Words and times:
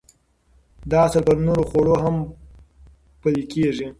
دا 0.89 0.97
اصل 1.07 1.21
پر 1.27 1.37
نورو 1.45 1.63
خوړو 1.69 1.95
هم 2.03 2.15
پلي 3.21 3.43
کېږي. 3.53 3.87